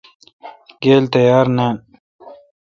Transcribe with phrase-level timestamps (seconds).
[0.81, 1.75] گیل تیار نان۔